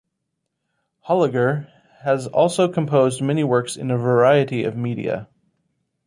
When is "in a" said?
3.77-3.97